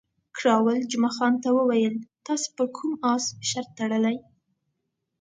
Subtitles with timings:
[0.37, 1.95] کراول جمعه خان ته وویل،
[2.25, 4.17] تاسې پر کوم اس شرط تړلی؟